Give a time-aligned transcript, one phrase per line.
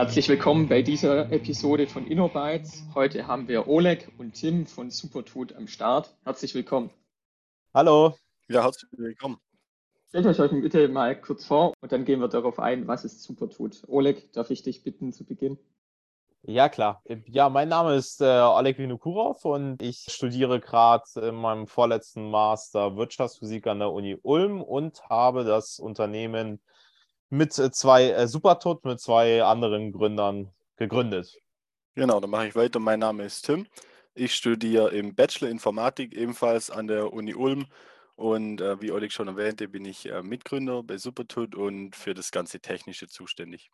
[0.00, 2.84] Herzlich willkommen bei dieser Episode von InnoBytes.
[2.94, 6.16] Heute haben wir Oleg und Tim von Supertut am Start.
[6.24, 6.88] Herzlich willkommen.
[7.74, 8.14] Hallo.
[8.48, 9.36] Ja, herzlich willkommen.
[10.08, 13.22] Stellt euch euch bitte mal kurz vor und dann gehen wir darauf ein, was es
[13.22, 13.82] Supertut.
[13.88, 15.58] Oleg, darf ich dich bitten zu Beginn?
[16.44, 17.02] Ja, klar.
[17.26, 22.96] Ja, mein Name ist äh, Oleg Vinokurov und ich studiere gerade in meinem vorletzten Master
[22.96, 26.58] Wirtschaftsphysik an der Uni Ulm und habe das Unternehmen
[27.30, 31.40] mit äh, zwei äh, Supertut, mit zwei anderen Gründern gegründet.
[31.94, 32.78] Genau, dann mache ich weiter.
[32.78, 33.66] Mein Name ist Tim.
[34.14, 37.66] Ich studiere im Bachelor Informatik ebenfalls an der Uni Ulm
[38.16, 42.32] und äh, wie Oleg schon erwähnte, bin ich äh, Mitgründer bei Supertut und für das
[42.32, 43.70] ganze Technische zuständig.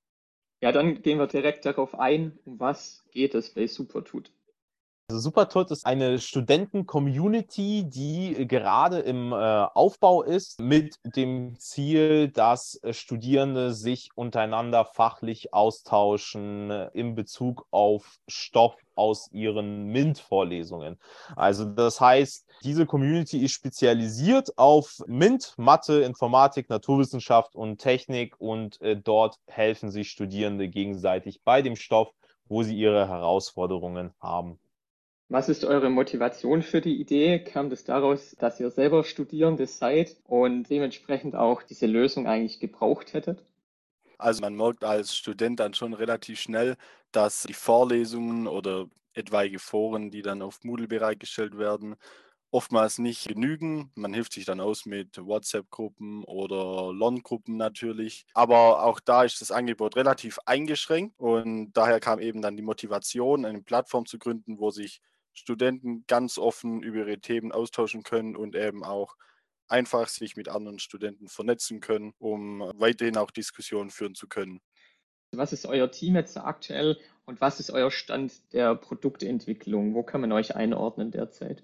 [0.61, 4.30] Ja, dann gehen wir direkt darauf ein, um was geht es bei Supertut.
[5.09, 12.83] Also Supertut ist eine Studenten-Community, die gerade im äh, Aufbau ist, mit dem Ziel, dass
[12.83, 20.98] äh, Studierende sich untereinander fachlich austauschen äh, in Bezug auf Stoff aus ihren MINT-Vorlesungen.
[21.36, 28.80] Also das heißt, diese Community ist spezialisiert auf MINT, Mathe, Informatik, Naturwissenschaft und Technik und
[28.80, 32.12] äh, dort helfen sich Studierende gegenseitig bei dem Stoff,
[32.48, 34.58] wo sie ihre Herausforderungen haben.
[35.28, 37.38] Was ist eure Motivation für die Idee?
[37.38, 43.12] Kam das daraus, dass ihr selber Studierende seid und dementsprechend auch diese Lösung eigentlich gebraucht
[43.12, 43.44] hättet?
[44.18, 46.77] Also man merkt als Student dann schon relativ schnell,
[47.12, 51.96] dass die Vorlesungen oder etwaige Foren, die dann auf Moodle bereitgestellt werden,
[52.50, 53.90] oftmals nicht genügen.
[53.94, 58.27] Man hilft sich dann aus mit WhatsApp-Gruppen oder LON-Gruppen natürlich.
[58.34, 63.44] Aber auch da ist das Angebot relativ eingeschränkt und daher kam eben dann die Motivation,
[63.44, 65.00] eine Plattform zu gründen, wo sich
[65.37, 69.17] Studenten ganz offen über ihre Themen austauschen können und eben auch
[69.69, 74.61] einfach sich mit anderen Studenten vernetzen können, um weiterhin auch Diskussionen führen zu können.
[75.33, 79.95] Was ist euer Team jetzt aktuell und was ist euer Stand der Produktentwicklung?
[79.95, 81.63] Wo kann man euch einordnen derzeit?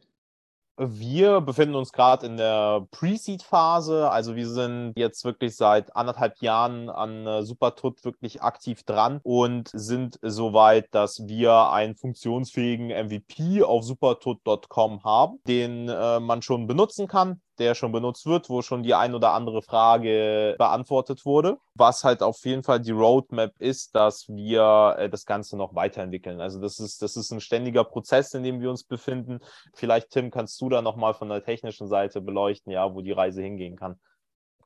[0.79, 4.11] Wir befinden uns gerade in der Pre-Seed-Phase.
[4.11, 9.71] Also wir sind jetzt wirklich seit anderthalb Jahren an äh, Supertut wirklich aktiv dran und
[9.75, 17.07] sind soweit, dass wir einen funktionsfähigen MVP auf supertut.com haben, den äh, man schon benutzen
[17.07, 21.59] kann der schon benutzt wird, wo schon die ein oder andere Frage beantwortet wurde.
[21.75, 26.41] Was halt auf jeden Fall die Roadmap ist, dass wir äh, das Ganze noch weiterentwickeln.
[26.41, 29.41] Also das ist, das ist ein ständiger Prozess, in dem wir uns befinden.
[29.75, 33.43] Vielleicht, Tim, kannst du da nochmal von der technischen Seite beleuchten, ja, wo die Reise
[33.43, 33.99] hingehen kann.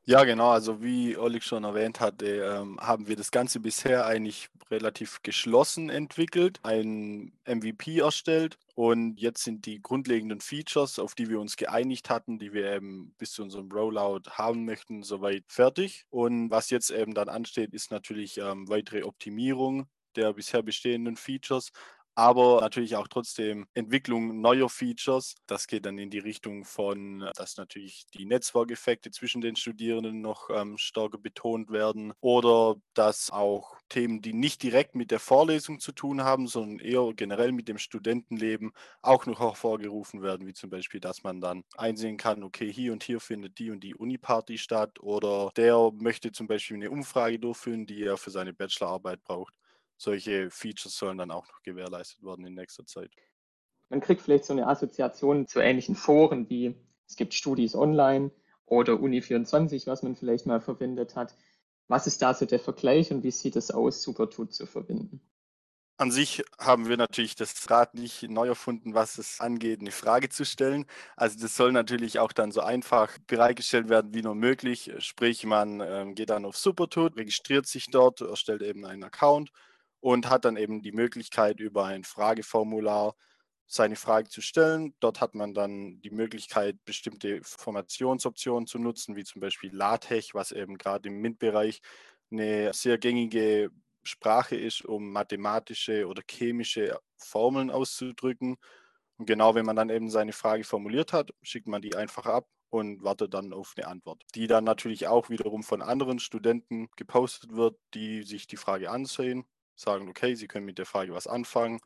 [0.09, 0.51] Ja, genau.
[0.51, 5.89] Also wie Oleg schon erwähnt hatte, ähm, haben wir das Ganze bisher eigentlich relativ geschlossen
[5.89, 12.09] entwickelt, ein MVP erstellt und jetzt sind die grundlegenden Features, auf die wir uns geeinigt
[12.09, 16.05] hatten, die wir eben bis zu unserem Rollout haben möchten, soweit fertig.
[16.09, 21.71] Und was jetzt eben dann ansteht, ist natürlich ähm, weitere Optimierung der bisher bestehenden Features,
[22.17, 25.35] aber natürlich auch trotzdem Entwicklung neuer Features.
[25.45, 30.49] Das geht dann in die Richtung von, dass natürlich die Netzwerkeffekte zwischen den Studierenden noch
[30.49, 35.91] ähm, stärker betont werden oder dass auch Themen, die nicht direkt mit der Vorlesung zu
[35.91, 38.71] tun haben, sondern eher generell mit dem Studentenleben
[39.03, 43.03] auch noch hervorgerufen werden, wie zum Beispiel, dass man dann einsehen kann, okay, hier und
[43.03, 47.85] hier findet die und die Uni-Party statt oder der möchte zum Beispiel eine Umfrage durchführen,
[47.85, 49.53] die er für seine Bachelorarbeit braucht
[49.97, 53.11] solche Features sollen dann auch noch gewährleistet werden in nächster Zeit.
[53.89, 56.75] Man kriegt vielleicht so eine Assoziation zu ähnlichen Foren wie
[57.07, 58.31] es gibt Studis online
[58.65, 61.33] oder Uni24, was man vielleicht mal verwendet hat.
[61.87, 65.21] Was ist da so der Vergleich und wie sieht es aus, Supertut zu verbinden?
[65.99, 70.29] An sich haben wir natürlich das Rad nicht neu erfunden, was es angeht, eine Frage
[70.29, 70.85] zu stellen.
[71.15, 74.91] Also das soll natürlich auch dann so einfach bereitgestellt werden wie nur möglich.
[74.99, 79.49] Sprich, man ähm, geht dann auf Supertut, registriert sich dort, erstellt eben einen Account
[79.99, 83.15] und hat dann eben die Möglichkeit, über ein Frageformular
[83.67, 84.95] seine Frage zu stellen.
[84.99, 90.51] Dort hat man dann die Möglichkeit, bestimmte Formationsoptionen zu nutzen, wie zum Beispiel LaTeX, was
[90.51, 91.81] eben gerade im MINT-Bereich
[92.31, 93.69] eine sehr gängige
[94.03, 98.57] Sprache ist, um mathematische oder chemische Formeln auszudrücken.
[99.17, 102.47] Und genau wenn man dann eben seine Frage formuliert hat, schickt man die einfach ab
[102.69, 107.53] und wartet dann auf eine Antwort, die dann natürlich auch wiederum von anderen Studenten gepostet
[107.55, 109.45] wird, die sich die Frage ansehen
[109.79, 111.79] sagen, okay, Sie können mit der Frage was anfangen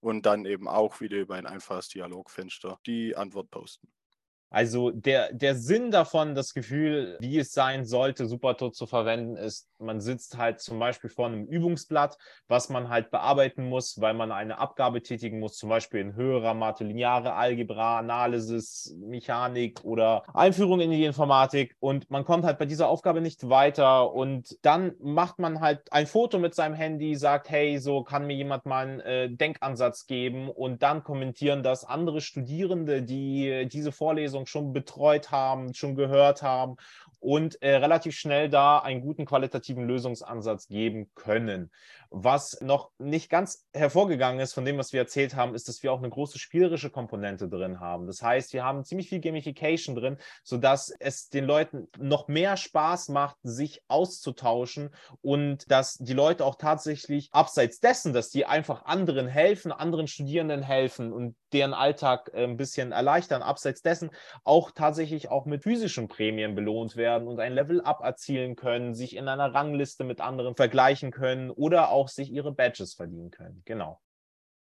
[0.00, 3.88] und dann eben auch wieder über ein einfaches Dialogfenster die Antwort posten.
[4.50, 9.68] Also der, der Sinn davon, das Gefühl, wie es sein sollte, Supertod zu verwenden, ist,
[9.78, 12.16] man sitzt halt zum Beispiel vor einem Übungsblatt,
[12.48, 16.54] was man halt bearbeiten muss, weil man eine Abgabe tätigen muss, zum Beispiel in höherer
[16.54, 21.76] Mathe, lineare Algebra, Analysis, Mechanik oder Einführung in die Informatik.
[21.80, 24.12] Und man kommt halt bei dieser Aufgabe nicht weiter.
[24.12, 28.34] Und dann macht man halt ein Foto mit seinem Handy, sagt, hey, so kann mir
[28.34, 30.48] jemand mal einen äh, Denkansatz geben.
[30.48, 36.76] Und dann kommentieren das andere Studierende, die diese Vorlesung Schon betreut haben, schon gehört haben
[37.20, 41.70] und äh, relativ schnell da einen guten qualitativen Lösungsansatz geben können.
[42.10, 45.92] Was noch nicht ganz hervorgegangen ist von dem, was wir erzählt haben, ist, dass wir
[45.92, 48.06] auch eine große spielerische Komponente drin haben.
[48.06, 53.08] Das heißt, wir haben ziemlich viel Gamification drin, sodass es den Leuten noch mehr Spaß
[53.08, 54.90] macht, sich auszutauschen
[55.22, 60.62] und dass die Leute auch tatsächlich abseits dessen, dass die einfach anderen helfen, anderen Studierenden
[60.62, 64.10] helfen und deren Alltag äh, ein bisschen erleichtern, abseits dessen
[64.44, 69.28] auch tatsächlich auch mit physischen Prämien belohnt werden und ein Level-up erzielen können, sich in
[69.28, 73.62] einer Rangliste mit anderen vergleichen können oder auch sich ihre Badges verdienen können.
[73.64, 74.00] Genau.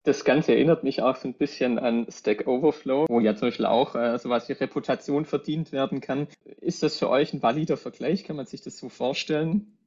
[0.05, 3.65] Das Ganze erinnert mich auch so ein bisschen an Stack Overflow, wo ja zum Beispiel
[3.65, 6.29] auch äh, sowas wie Reputation verdient werden kann.
[6.61, 8.25] Ist das für euch ein valider Vergleich?
[8.25, 9.79] Kann man sich das so vorstellen?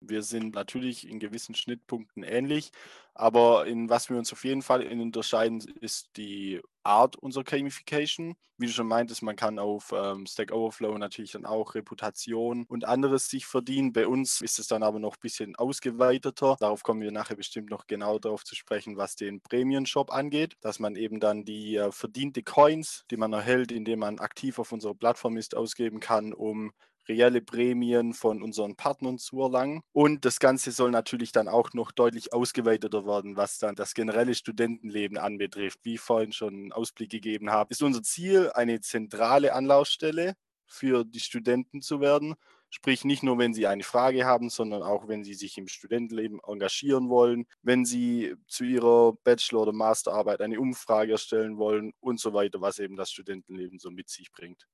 [0.00, 2.72] Wir sind natürlich in gewissen Schnittpunkten ähnlich,
[3.14, 8.34] aber in was wir uns auf jeden Fall unterscheiden, ist die Art unserer Gamification.
[8.58, 12.86] Wie du schon meintest, man kann auf ähm, Stack Overflow natürlich dann auch Reputation und
[12.86, 13.92] anderes sich verdienen.
[13.92, 16.56] Bei uns ist es dann aber noch ein bisschen ausgeweiterter.
[16.58, 20.78] Darauf kommen wir nachher bestimmt noch genau darauf zu sprechen, was den Premium-Shop angeht, dass
[20.78, 24.94] man eben dann die äh, verdiente Coins, die man erhält, indem man aktiv auf unserer
[24.94, 26.72] Plattform ist, ausgeben kann, um
[27.08, 29.82] reelle Prämien von unseren Partnern zu erlangen.
[29.92, 34.34] Und das Ganze soll natürlich dann auch noch deutlich ausgeweiteter werden, was dann das generelle
[34.34, 35.80] Studentenleben anbetrifft.
[35.82, 40.34] Wie ich vorhin schon einen Ausblick gegeben habe, ist unser Ziel, eine zentrale Anlaufstelle
[40.66, 42.34] für die Studenten zu werden.
[42.70, 46.40] Sprich, nicht nur, wenn Sie eine Frage haben, sondern auch, wenn Sie sich im Studentenleben
[46.46, 52.34] engagieren wollen, wenn Sie zu Ihrer Bachelor- oder Masterarbeit eine Umfrage erstellen wollen und so
[52.34, 54.66] weiter, was eben das Studentenleben so mit sich bringt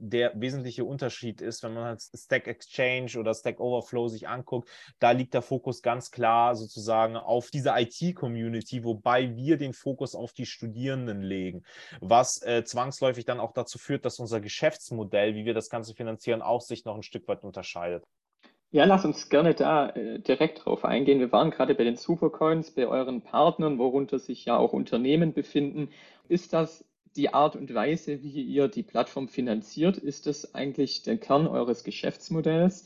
[0.00, 4.68] der wesentliche Unterschied ist, wenn man halt Stack Exchange oder Stack Overflow sich anguckt,
[4.98, 10.32] da liegt der Fokus ganz klar sozusagen auf diese IT-Community, wobei wir den Fokus auf
[10.32, 11.62] die Studierenden legen,
[12.00, 16.42] was äh, zwangsläufig dann auch dazu führt, dass unser Geschäftsmodell, wie wir das Ganze finanzieren,
[16.42, 18.04] auch sich noch ein Stück weit unterscheidet.
[18.72, 21.18] Ja, lass uns gerne da äh, direkt drauf eingehen.
[21.18, 25.90] Wir waren gerade bei den Supercoins, bei euren Partnern, worunter sich ja auch Unternehmen befinden.
[26.28, 26.84] Ist das
[27.16, 31.84] die Art und Weise, wie ihr die Plattform finanziert, ist das eigentlich der Kern eures
[31.84, 32.84] Geschäftsmodells?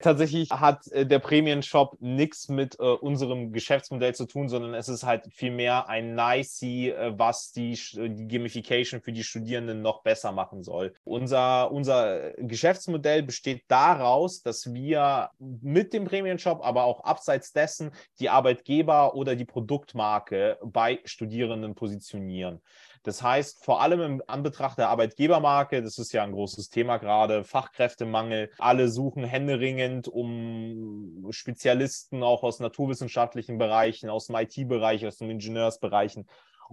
[0.00, 5.04] Tatsächlich hat äh, der Premium-Shop nichts mit äh, unserem Geschäftsmodell zu tun, sondern es ist
[5.04, 10.62] halt vielmehr ein Nicey, äh, was die, die Gamification für die Studierenden noch besser machen
[10.62, 10.94] soll.
[11.04, 18.30] Unser, unser Geschäftsmodell besteht daraus, dass wir mit dem Premium-Shop, aber auch abseits dessen die
[18.30, 22.62] Arbeitgeber oder die Produktmarke bei Studierenden positionieren.
[23.02, 27.44] Das heißt, vor allem im Anbetracht der Arbeitgebermarke, das ist ja ein großes Thema gerade,
[27.44, 35.30] Fachkräftemangel, alle suchen händeringend um Spezialisten auch aus naturwissenschaftlichen Bereichen, aus dem IT-Bereich, aus den
[35.30, 36.26] Ingenieursbereichen.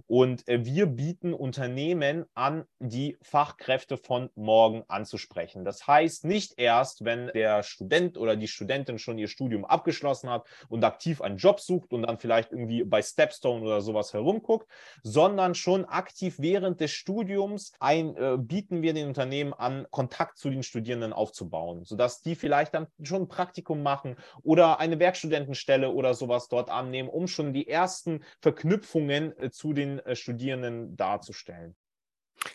[0.06, 5.64] Und äh, wir bieten Unternehmen an, die Fachkräfte von morgen anzusprechen.
[5.64, 10.46] Das heißt, nicht erst, wenn der Student oder die Studentin schon ihr Studium abgeschlossen hat
[10.68, 14.68] und aktiv einen Job sucht und dann vielleicht irgendwie bei Stepstone oder sowas herumguckt,
[15.02, 20.50] sondern schon aktiv während des Studiums ein, äh, bieten wir den Unternehmen an, Kontakt zu
[20.50, 26.14] den Studierenden aufzubauen, sodass die vielleicht dann schon ein Praktikum machen oder eine Werkstudentenstelle oder
[26.14, 31.76] sowas dort annehmen, um schon die ersten Verknüpfungen äh, zu den den äh, Studierenden darzustellen.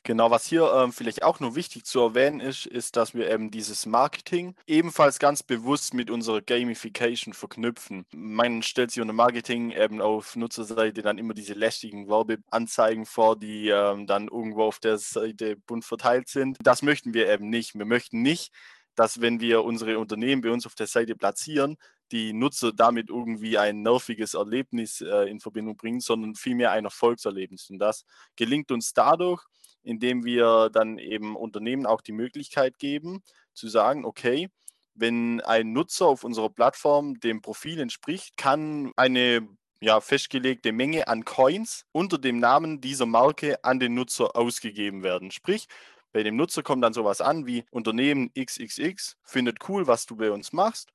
[0.03, 3.51] Genau, was hier ähm, vielleicht auch nur wichtig zu erwähnen ist, ist, dass wir eben
[3.51, 8.05] dieses Marketing ebenfalls ganz bewusst mit unserer Gamification verknüpfen.
[8.13, 13.69] Man stellt sich unter Marketing eben auf Nutzerseite dann immer diese lästigen Werbeanzeigen vor, die
[13.69, 16.57] ähm, dann irgendwo auf der Seite bunt verteilt sind.
[16.63, 17.75] Das möchten wir eben nicht.
[17.75, 18.53] Wir möchten nicht,
[18.95, 21.77] dass wenn wir unsere Unternehmen bei uns auf der Seite platzieren,
[22.13, 27.71] die Nutzer damit irgendwie ein nerviges Erlebnis äh, in Verbindung bringen, sondern vielmehr ein Erfolgserlebnis.
[27.71, 28.05] Und das
[28.35, 29.43] gelingt uns dadurch,
[29.81, 34.49] indem wir dann eben Unternehmen auch die Möglichkeit geben, zu sagen, okay,
[34.93, 39.47] wenn ein Nutzer auf unserer Plattform dem Profil entspricht, kann eine
[39.81, 45.31] ja, festgelegte Menge an Coins unter dem Namen dieser Marke an den Nutzer ausgegeben werden.
[45.31, 45.67] Sprich,
[46.11, 50.31] bei dem Nutzer kommt dann sowas an wie Unternehmen XXX findet cool, was du bei
[50.31, 50.93] uns machst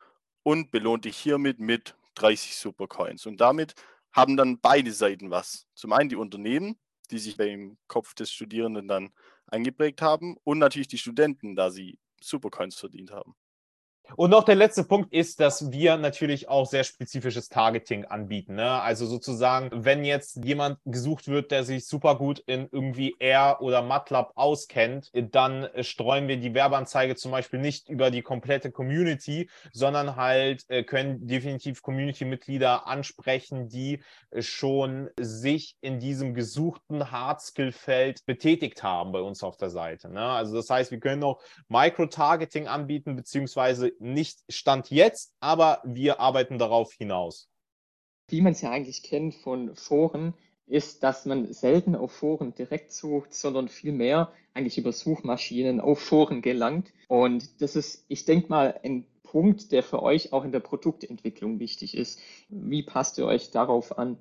[0.49, 3.27] und belohnt dich hiermit mit 30 Supercoins.
[3.27, 3.75] Und damit
[4.13, 5.67] haben dann beide Seiten was.
[5.75, 6.79] Zum einen die Unternehmen,
[7.11, 9.11] die sich beim Kopf des Studierenden dann
[9.49, 13.35] eingeprägt haben und natürlich die Studenten, da sie Supercoins verdient haben.
[14.17, 18.55] Und noch der letzte Punkt ist, dass wir natürlich auch sehr spezifisches Targeting anbieten.
[18.55, 18.71] Ne?
[18.81, 23.83] Also sozusagen, wenn jetzt jemand gesucht wird, der sich super gut in irgendwie R oder
[23.83, 30.17] MATLAB auskennt, dann streuen wir die Werbeanzeige zum Beispiel nicht über die komplette Community, sondern
[30.17, 34.01] halt äh, können definitiv Community-Mitglieder ansprechen, die
[34.39, 40.09] schon sich in diesem gesuchten Hard-Skill-Feld betätigt haben bei uns auf der Seite.
[40.09, 40.21] Ne?
[40.21, 46.59] Also das heißt, wir können auch Micro-Targeting anbieten, beziehungsweise nicht Stand jetzt, aber wir arbeiten
[46.59, 47.49] darauf hinaus.
[48.29, 50.35] Wie man es ja eigentlich kennt von Foren,
[50.67, 56.43] ist, dass man selten auf Foren direkt sucht, sondern vielmehr eigentlich über Suchmaschinen auf Foren
[56.43, 56.93] gelangt.
[57.09, 61.59] Und das ist, ich denke mal, ein Punkt, der für euch auch in der Produktentwicklung
[61.59, 62.21] wichtig ist.
[62.49, 64.19] Wie passt ihr euch darauf an?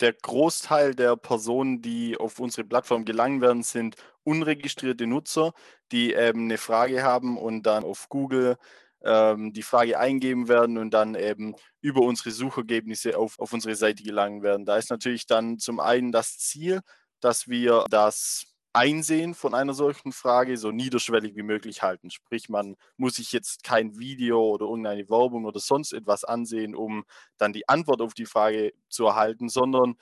[0.00, 5.52] Der Großteil der Personen, die auf unsere Plattform gelangen werden, sind unregistrierte Nutzer,
[5.92, 8.56] die eben eine Frage haben und dann auf Google
[9.04, 14.02] ähm, die Frage eingeben werden und dann eben über unsere Suchergebnisse auf, auf unsere Seite
[14.02, 14.64] gelangen werden.
[14.64, 16.80] Da ist natürlich dann zum einen das Ziel,
[17.20, 22.10] dass wir das Einsehen von einer solchen Frage so niederschwellig wie möglich halten.
[22.10, 27.04] Sprich, man muss sich jetzt kein Video oder irgendeine Werbung oder sonst etwas ansehen, um
[27.38, 29.94] dann die Antwort auf die Frage zu erhalten, sondern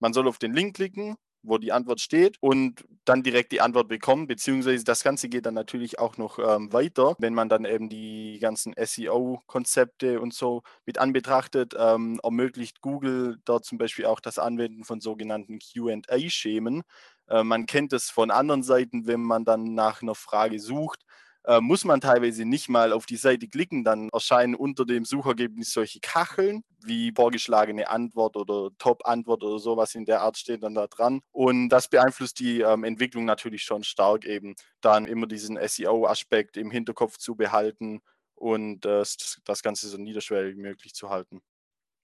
[0.00, 3.88] man soll auf den Link klicken, wo die Antwort steht und dann direkt die Antwort
[3.88, 7.88] bekommen, beziehungsweise das Ganze geht dann natürlich auch noch ähm, weiter, wenn man dann eben
[7.88, 14.38] die ganzen SEO-Konzepte und so mit anbetrachtet, ähm, ermöglicht Google dort zum Beispiel auch das
[14.38, 16.82] Anwenden von sogenannten QA-Schemen.
[17.28, 21.04] Äh, man kennt es von anderen Seiten, wenn man dann nach einer Frage sucht,
[21.44, 25.72] äh, muss man teilweise nicht mal auf die Seite klicken, dann erscheinen unter dem Suchergebnis
[25.72, 30.86] solche Kacheln, wie vorgeschlagene Antwort oder Top-Antwort oder sowas in der Art steht dann da
[30.86, 31.20] dran.
[31.32, 36.70] Und das beeinflusst die ähm, Entwicklung natürlich schon stark, eben dann immer diesen SEO-Aspekt im
[36.70, 38.00] Hinterkopf zu behalten
[38.34, 39.04] und äh,
[39.44, 41.42] das Ganze so niederschwellig wie möglich zu halten.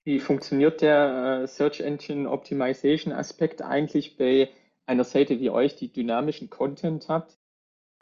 [0.03, 4.49] Wie funktioniert der äh, Search Engine Optimization Aspekt eigentlich bei
[4.85, 7.37] einer Seite wie euch, die dynamischen Content hat?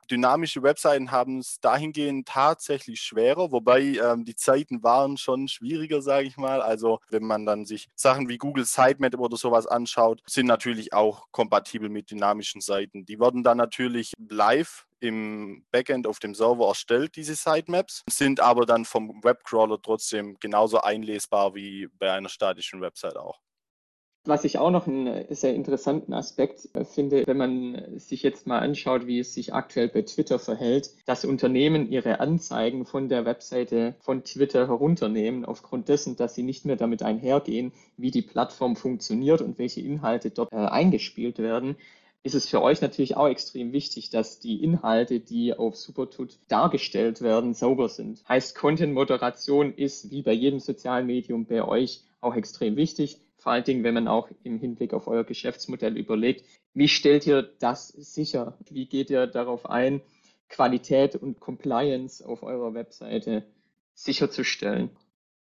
[0.09, 6.27] Dynamische Webseiten haben es dahingehend tatsächlich schwerer, wobei ähm, die Zeiten waren schon schwieriger, sage
[6.27, 6.61] ich mal.
[6.61, 11.27] Also wenn man dann sich Sachen wie Google Sitemap oder sowas anschaut, sind natürlich auch
[11.31, 13.05] kompatibel mit dynamischen Seiten.
[13.05, 18.65] Die werden dann natürlich live im Backend auf dem Server erstellt, diese Sitemaps, sind aber
[18.65, 23.39] dann vom Webcrawler trotzdem genauso einlesbar wie bei einer statischen Website auch.
[24.27, 28.47] Was ich auch noch einen äh, sehr interessanten Aspekt äh, finde, wenn man sich jetzt
[28.47, 33.25] mal anschaut, wie es sich aktuell bei Twitter verhält, dass Unternehmen ihre Anzeigen von der
[33.25, 38.75] Webseite von Twitter herunternehmen, aufgrund dessen, dass sie nicht mehr damit einhergehen, wie die Plattform
[38.75, 41.75] funktioniert und welche Inhalte dort äh, eingespielt werden
[42.25, 47.21] ist es für euch natürlich auch extrem wichtig, dass die Inhalte, die auf Supertut dargestellt
[47.21, 48.27] werden, sauber sind.
[48.27, 53.19] Heißt, Content-Moderation ist wie bei jedem sozialen Medium bei euch auch extrem wichtig.
[53.45, 57.43] Vor allen Dingen, wenn man auch im Hinblick auf euer Geschäftsmodell überlegt, wie stellt ihr
[57.43, 58.57] das sicher?
[58.71, 60.01] Wie geht ihr darauf ein,
[60.49, 63.45] Qualität und Compliance auf eurer Webseite
[63.93, 64.89] sicherzustellen?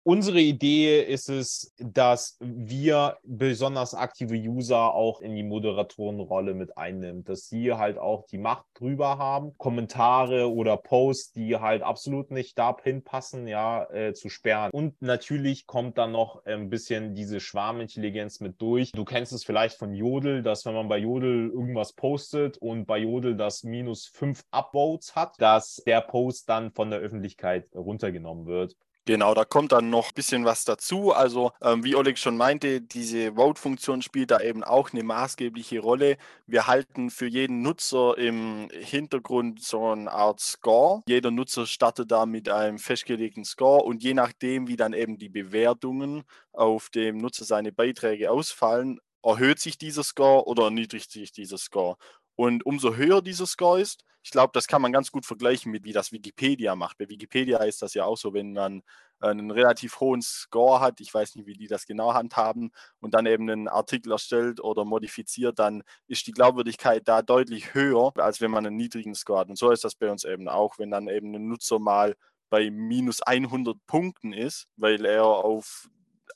[0.03, 7.29] Unsere Idee ist es, dass wir besonders aktive User auch in die Moderatorenrolle mit einnimmt,
[7.29, 12.57] dass sie halt auch die Macht drüber haben, Kommentare oder Posts, die halt absolut nicht
[12.57, 14.71] da hinpassen, ja, äh, zu sperren.
[14.71, 18.93] Und natürlich kommt dann noch ein bisschen diese Schwarmintelligenz mit durch.
[18.93, 22.97] Du kennst es vielleicht von Jodel, dass wenn man bei Jodel irgendwas postet und bei
[22.97, 28.75] Jodel das minus fünf Upvotes hat, dass der Post dann von der Öffentlichkeit runtergenommen wird.
[29.05, 31.11] Genau, da kommt dann noch ein bisschen was dazu.
[31.11, 36.17] Also, ähm, wie Oleg schon meinte, diese Vote-Funktion spielt da eben auch eine maßgebliche Rolle.
[36.45, 41.01] Wir halten für jeden Nutzer im Hintergrund so eine Art Score.
[41.07, 45.29] Jeder Nutzer startet da mit einem festgelegten Score und je nachdem, wie dann eben die
[45.29, 51.57] Bewertungen auf dem Nutzer seine Beiträge ausfallen, erhöht sich dieser Score oder erniedrigt sich dieser
[51.57, 51.95] Score.
[52.35, 55.83] Und umso höher dieser Score ist, ich glaube, das kann man ganz gut vergleichen mit,
[55.83, 56.97] wie das Wikipedia macht.
[56.97, 58.83] Bei Wikipedia ist das ja auch so, wenn man
[59.19, 63.25] einen relativ hohen Score hat, ich weiß nicht, wie die das genau handhaben, und dann
[63.25, 68.51] eben einen Artikel erstellt oder modifiziert, dann ist die Glaubwürdigkeit da deutlich höher, als wenn
[68.51, 69.49] man einen niedrigen Score hat.
[69.49, 72.15] Und so ist das bei uns eben auch, wenn dann eben ein Nutzer mal
[72.49, 75.87] bei minus 100 Punkten ist, weil er auf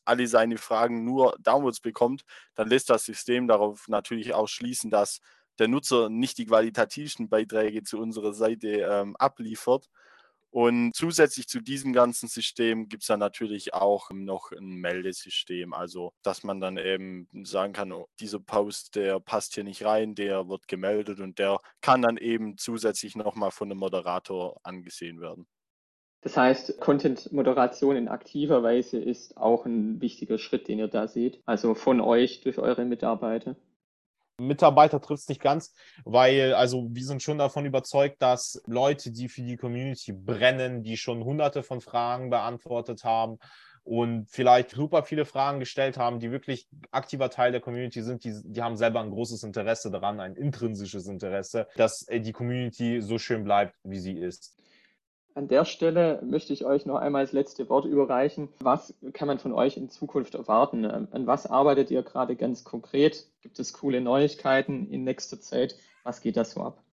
[0.06, 2.24] alle seine Fragen nur Downloads bekommt,
[2.54, 5.20] dann lässt das System darauf natürlich auch schließen, dass
[5.60, 9.90] der Nutzer nicht die qualitativen Beiträge zu unserer Seite ähm, abliefert.
[10.56, 16.14] Und zusätzlich zu diesem ganzen System gibt es dann natürlich auch noch ein Meldesystem, also
[16.24, 20.48] dass man dann eben sagen kann, oh, dieser Post, der passt hier nicht rein, der
[20.48, 25.46] wird gemeldet und der kann dann eben zusätzlich nochmal von einem Moderator angesehen werden.
[26.22, 31.42] Das heißt, Content-Moderation in aktiver Weise ist auch ein wichtiger Schritt, den ihr da seht.
[31.46, 33.58] Also von euch durch eure Mitarbeiter.
[34.40, 35.74] Mitarbeiter trifft es nicht ganz,
[36.04, 40.98] weil also wir sind schon davon überzeugt, dass Leute, die für die Community brennen, die
[40.98, 43.40] schon hunderte von Fragen beantwortet haben
[43.86, 48.34] und vielleicht super viele Fragen gestellt haben, die wirklich aktiver Teil der Community sind, die,
[48.44, 53.44] die haben selber ein großes Interesse daran, ein intrinsisches Interesse, dass die Community so schön
[53.44, 54.58] bleibt, wie sie ist.
[55.38, 58.48] An der Stelle möchte ich euch noch einmal das letzte Wort überreichen.
[58.60, 60.86] Was kann man von euch in Zukunft erwarten?
[60.86, 63.28] An was arbeitet ihr gerade ganz konkret?
[63.42, 65.76] Gibt es coole Neuigkeiten in nächster Zeit?
[66.04, 66.85] Was geht da so ab?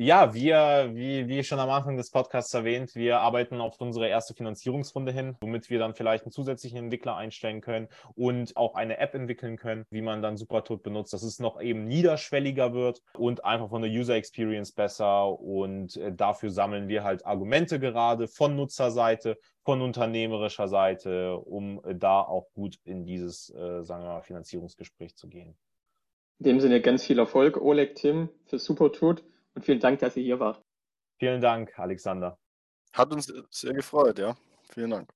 [0.00, 4.32] Ja, wir, wie, wie schon am Anfang des Podcasts erwähnt, wir arbeiten auf unsere erste
[4.32, 9.16] Finanzierungsrunde hin, womit wir dann vielleicht einen zusätzlichen Entwickler einstellen können und auch eine App
[9.16, 13.70] entwickeln können, wie man dann Supertot benutzt, dass es noch eben niederschwelliger wird und einfach
[13.70, 15.36] von der User Experience besser.
[15.40, 21.96] Und äh, dafür sammeln wir halt Argumente gerade von Nutzerseite, von unternehmerischer Seite, um äh,
[21.96, 25.56] da auch gut in dieses, äh, sagen wir mal, Finanzierungsgespräch zu gehen.
[26.38, 29.24] In dem Sinne ganz viel Erfolg, Oleg, Tim, für Supertot
[29.58, 30.62] und vielen Dank, dass ihr hier wart.
[31.18, 32.38] Vielen Dank, Alexander.
[32.92, 34.36] Hat uns sehr gefreut, ja.
[34.72, 35.10] Vielen Dank.